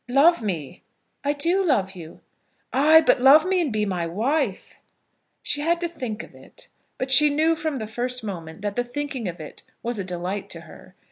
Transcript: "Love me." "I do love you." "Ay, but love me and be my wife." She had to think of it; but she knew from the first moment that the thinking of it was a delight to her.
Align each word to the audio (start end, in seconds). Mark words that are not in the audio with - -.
"Love 0.09 0.41
me." 0.41 0.81
"I 1.23 1.33
do 1.33 1.63
love 1.63 1.91
you." 1.91 2.21
"Ay, 2.73 3.01
but 3.01 3.21
love 3.21 3.45
me 3.45 3.61
and 3.61 3.71
be 3.71 3.85
my 3.85 4.07
wife." 4.07 4.77
She 5.43 5.61
had 5.61 5.79
to 5.81 5.87
think 5.87 6.23
of 6.23 6.33
it; 6.33 6.69
but 6.97 7.11
she 7.11 7.29
knew 7.29 7.55
from 7.55 7.75
the 7.75 7.85
first 7.85 8.23
moment 8.23 8.63
that 8.63 8.75
the 8.75 8.83
thinking 8.83 9.27
of 9.27 9.39
it 9.39 9.61
was 9.83 9.99
a 9.99 10.03
delight 10.03 10.49
to 10.49 10.61
her. 10.61 10.95